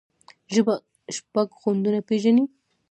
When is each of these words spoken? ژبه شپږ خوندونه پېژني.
ژبه 0.53 0.75
شپږ 1.15 1.47
خوندونه 1.59 1.99
پېژني. 2.07 2.43